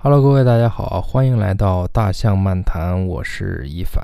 [0.00, 4.00] Hello，各位大家好，欢迎来到大象漫谈，我是一凡。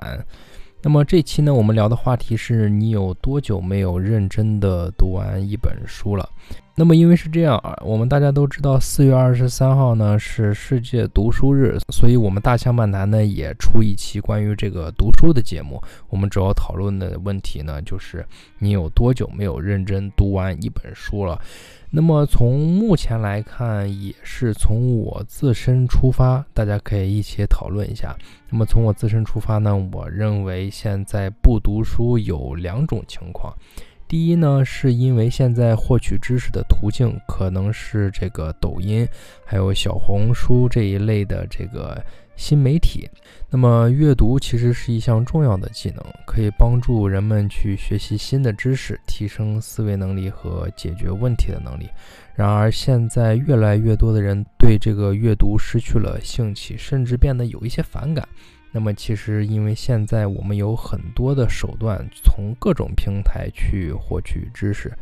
[0.83, 6.29] 那么这期呢，我们聊的话题是你有多久没有认真的读完一本书了？
[6.77, 15.81] 那么因为是这样啊，我们大家都知道四月二十三号呢是世界读书日，所以我们大象漫谈呢也出一期关于这个读书的节目。
[16.09, 18.27] 我们主要讨论的问题呢就是
[18.59, 21.41] 你有多久没有认真读完一本书了？
[21.91, 28.17] 那么从目前来看，也是从我自身出发，大家可以一起讨论一下。
[28.51, 33.55] 那么从我自身出发呢，我认为现在不读书有两种情况。
[34.07, 39.07] 第一呢，是因为现在获取知识的途径可能是这个抖音，
[39.45, 42.01] 还有小红书这一类的这个
[42.37, 43.09] 新媒体。
[43.51, 51.89] 那么阅读其实是一项重要的技能，可以帮助人们去学习新的知识，提升思维能力和解决问题的能力。
[52.35, 58.29] 然而，现在越来越多的人对这个阅读失去了兴趣，甚至变得有一些反感。
[58.77, 64.93] 那么，其实因为现在我们有很多的手段，从各种平台去获取知识，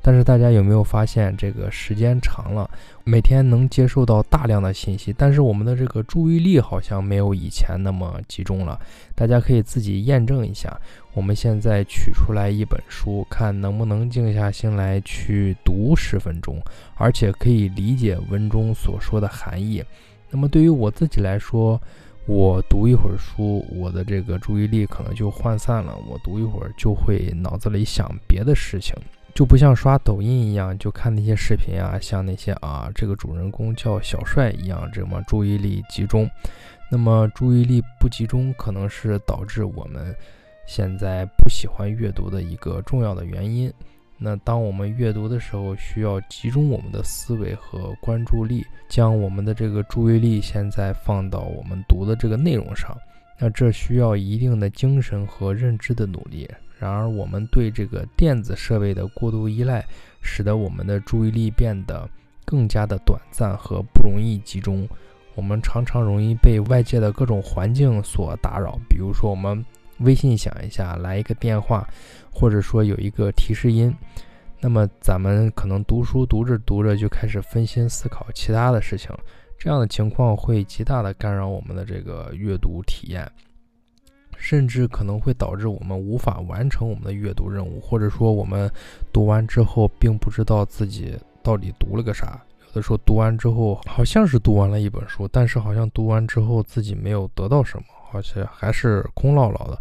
[0.00, 2.70] 但是大家有没有发现，这个时间长了，
[3.04, 8.80] 每天能接受到大量的信息，但是我们的这个注意力好像没有以前那么集中了。
[9.14, 10.74] 大家可以自己验证一下，
[11.12, 16.58] 我们现在取出来一本书，看能不能静下心来去读十分钟，
[16.96, 19.84] 而且可以理解文中所说的含义。
[20.30, 21.78] 那么对于我自己来说，
[22.28, 25.96] 我读一会儿书，我的这个注意力可能就涣散了。
[26.06, 28.94] 我读一会儿就会脑子里想别的事情，
[29.34, 36.28] 就不像刷抖音一样，就看那些视频啊，像那些啊，这个主人公叫小帅一样，这么注意力集中。
[36.90, 40.14] 那么注意力不集中，可能是导致我们
[40.66, 43.72] 现在不喜欢阅读的一个重要的原因。
[44.20, 52.96] 那当我们阅读的时候，需要集中我们的思维和关注力，将我们的这个注意力现在放到我们读的这个内容上。
[53.38, 56.50] 那这需要一定的精神和认知的努力。
[56.80, 59.84] 然而，我们对这个电子设备的过度依赖，
[60.20, 62.08] 使得我们的注意力变得
[62.44, 64.88] 更加的短暂和不容易集中。
[65.36, 69.64] 我们常常容易被外界的各种环境所打扰，比如说我们。
[70.00, 71.86] 微信响一下，来一个电话，
[72.30, 73.94] 或者说有一个提示音，
[74.60, 79.10] 那么咱们可能读书读着读着就开始分心思考其他的事情，
[79.58, 83.30] 这样的情况会极大的干扰我们的这个阅读体验，
[84.36, 88.70] 甚至可能会导致我们无法完成我们的阅读任务，或者说我们
[89.12, 92.40] 读完之后并不知道自己到底读了个啥。
[92.66, 97.84] 有的时候读完之后好像是读完了一本书，但是好像读完之后自己没有得到什么。
[98.12, 99.80] 而且还是空落落的。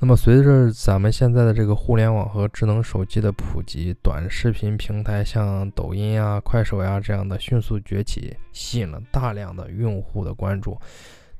[0.00, 10.80] 那么，随着咱们现在的这个互联网和智能手机的普及，短视频平台像抖音呀、快手呀这样的迅速崛起，吸引了大量的用户的关注。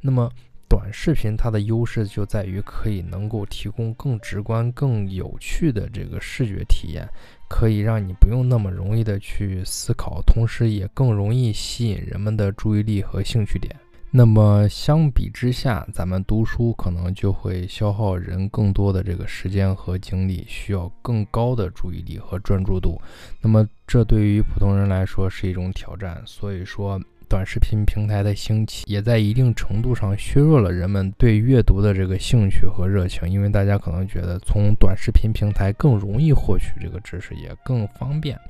[0.01, 0.29] 那么，
[0.69, 7.09] 短视频它的优势就在于可以能够提供更直观、更有趣的这个视觉体验，
[7.49, 13.75] 可以让你不用那么容易的去思考，同时也更容易吸引人们的注意力和兴趣点。
[14.11, 22.99] 那么相比之下，咱们读书可能就会消耗人更多的这个时间和精力，需要更高的注意力和专注度。
[23.43, 26.23] 那么这对于普通人来说是一种挑战。
[26.25, 26.99] 所以说，
[27.29, 38.41] 短视频平台的兴起也在一定程度上削弱了人们对阅读的这个兴趣和热情，因为大家可能觉得从短视频平台更容易获取这个知识，也更方便。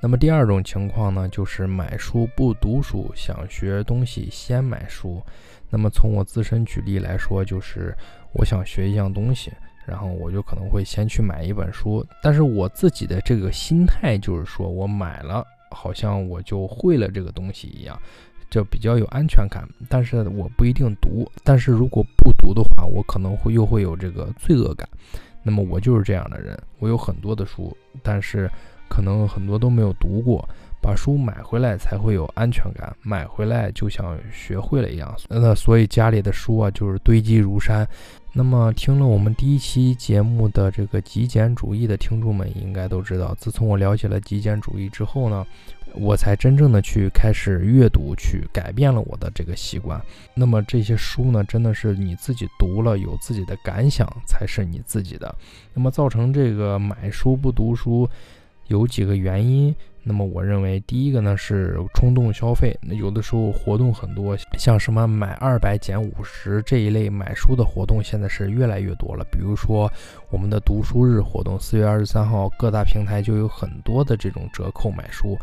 [0.00, 5.22] 那么第二种情况呢，就是买书不读书，想学东西先买书。
[5.70, 7.96] 那么从我自身举例来说，就是
[8.32, 9.50] 我想学一样东西，
[9.86, 12.06] 然后我就可能会先去买一本书。
[12.22, 17.98] 但是我自己的这个心态就是说，我买了，好像我就会了这个东西一样，
[18.50, 19.66] 就比较有安全感。
[19.88, 24.86] 但是我不一定读，但是如果不读的话，我可能会又会有这个罪恶感。
[25.42, 28.48] 那么我就是这样的人，我有很多的书，但是。
[28.88, 30.48] 可能很多都没有读过，
[30.80, 35.14] 把书买回来才会有安全感，买回来就像学会了一样。
[35.28, 37.86] 那所以家里的书啊，就是堆积如山。
[38.32, 45.46] 那么听了我们第一期节目的这个极简主义的听众们，应该都知道，自从我了解了极简主义之后呢，
[45.94, 49.98] 我才真正的去开始阅读，去改变了我的这个习惯。
[50.34, 55.34] 那么这些书呢，真的是你自己读了有自己的感想，才是你自己的。
[55.72, 58.06] 那么造成这个买书不读书。
[58.68, 69.24] 有几个原因，那么我认为第一个呢是冲动消费，那有的时候活动很多，像什么买二百减五十这一类买书的活动，现在是越来越多了。
[69.30, 69.90] 比如说
[70.30, 75.38] 我们的读书日活动，四月二十三号各大平台就有很多的这种折扣买书，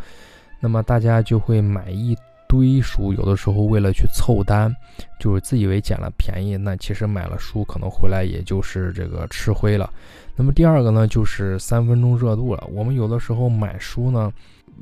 [0.60, 2.16] 那么大家就会买一
[2.48, 4.74] 堆书，有的时候为了去凑单，
[5.20, 9.90] 就是自以为捡了便宜，那其实买了书可能回来也就是这个吃灰了。
[10.34, 12.64] 那么第二个呢，就是三分钟热度了。
[12.72, 14.31] 我们有的时候买书呢，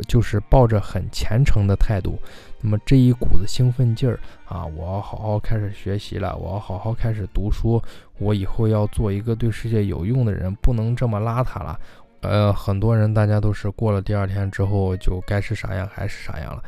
[0.07, 2.19] 就是抱着很虔诚的态度，
[2.61, 7.81] 那么这一股子兴奋劲儿啊，我要好好开始学习了，我要好好开始读书，
[8.19, 11.79] 我以后要做一个对世界有用的人，不能这么邋遢了。
[12.21, 16.63] 呃，很多人大家都是过了第二天之后就该是啥样还是啥样了。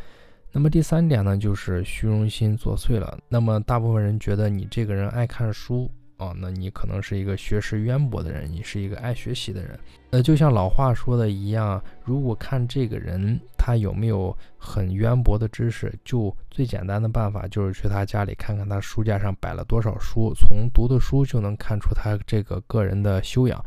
[0.56, 3.18] 那么第三点呢，就是虚荣心作祟了。
[3.28, 9.78] 那么大部分人觉得你这个人爱看书啊，那你可能是一个学识渊博的人，你是一个爱学习的人。
[10.12, 23.60] 呃，就像老话说的一样，如果看这个人他有没有很渊博的知识，就最简单的办法就是去他家里看看他书架上摆了多少书，从读的书就能看出他这个个人的修养。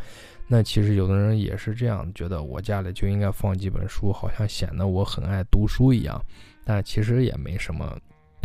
[0.46, 6.22] 那其实有的人也是这样觉得，我家里就应该放几本书，好像显得我很爱读书一样。
[6.66, 7.96] 但其实也没什么，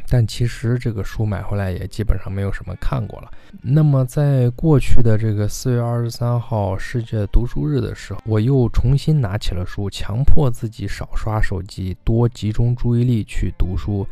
[0.07, 3.31] 但其实这个书买回来也基本上没有什么看过了。
[3.61, 14.07] 那么在过去的这个四月二十三号世界读书日的时候，我又重新拿起了书，强迫自己少刷手机，多集中注意力去读书。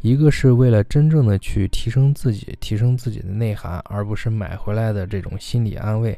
[0.00, 6.16] 一个是为了真正的去提升自己，提升自己的内涵，而不是买回来的这种心理安慰。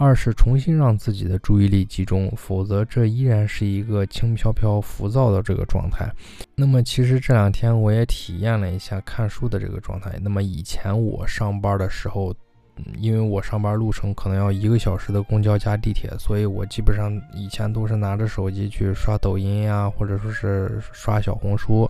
[0.00, 6.10] 二是重新让自己的注意力集中，否则这依然是一个轻飘飘、浮躁的这个状态。
[6.54, 10.18] 那么，其实这两天我也体验了一下看书的这个状态。
[10.22, 12.34] 那么以前我上班的时候，
[12.96, 21.86] 因为我上班路程可能要一个小时的公交加地铁，所以我基本上以前都是拿着手机去刷抖音呀，或者说是刷小红书。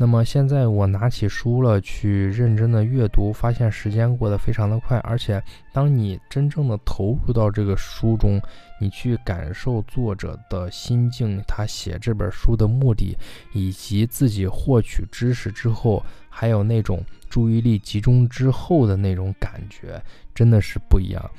[0.00, 4.96] 那么现在我拿起书了，去认真的阅读，发现时间过得非常的快。
[5.00, 5.42] 而且，
[5.74, 8.40] 当你真正的投入到这个书中，
[8.80, 13.14] 你去感受作者的心境，他写这本书的目的，
[13.52, 20.02] 以及自己获取知识之后，还有那种注意力集中之后的那种感觉，
[20.34, 21.30] 真的是不一样。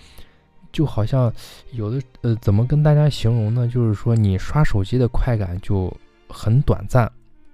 [0.72, 1.34] 就好像
[1.72, 3.68] 有的呃，怎么跟大家形容呢？
[3.68, 5.92] 就是说，你刷手机的快感就
[6.30, 7.12] 很短暂。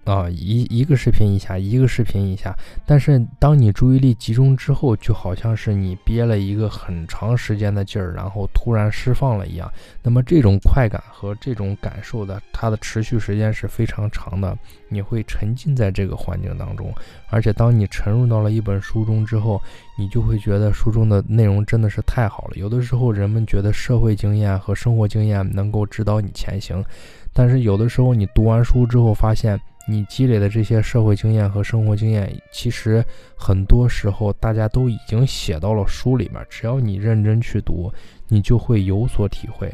[0.08, 2.56] 啊，一一个视频一下，一个视频一下，
[2.86, 9.70] 但是当你注意力集中之后，就好像是你憋了一个很长时间的劲儿，然后突然释放了一样。
[10.02, 14.58] 那么这种快感和这种感受的，它的持续时间是非常长的。
[14.88, 16.90] 你会沉浸在这个环境当中，
[17.30, 19.62] 而且当你沉入到了一本书中之后，
[19.98, 22.52] 你就会觉得书中的内容真的是太好了。
[22.56, 26.82] 有的时候人们觉得社会经验和生活经验能够指导你前行，
[27.34, 29.60] 但是有的时候你读完书之后发现。
[29.90, 33.02] 你积累的这些社会经验和生活经验，其实
[33.38, 36.46] 很多时候大家都已经写到了书里面。
[36.50, 37.90] 只要你认真去读，
[38.28, 39.74] 你就会有所体会，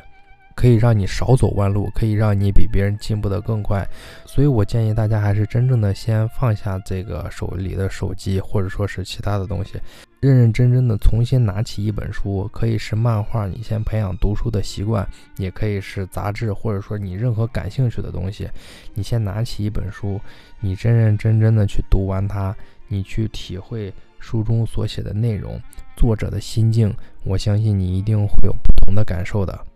[0.56, 3.83] 可以让你少走弯路，可以让你比别人进步得更快。
[4.25, 9.74] 所以我建议大家还是真正的先放下这个手里的手机，或者说是其他的东西。
[10.24, 15.06] 认认真真的重新拿起一本书，可以是漫画，你先培养读书的习惯；
[15.36, 18.50] 也可以是杂志，或者说你任何感兴趣的东西，
[18.94, 20.22] 你先拿起一本书，
[20.62, 22.56] 你认认真真的去读完它，
[22.88, 25.60] 你去体会书中所写的内容，
[25.98, 26.96] 作者的心境，
[27.26, 29.73] 我相信你一定会有不同的感受的。